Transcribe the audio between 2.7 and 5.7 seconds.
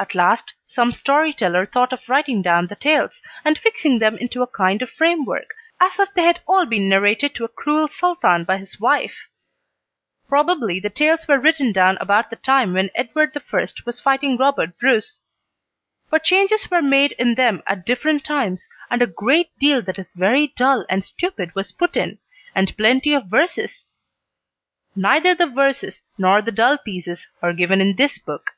tales, and fixing them into a kind of framework,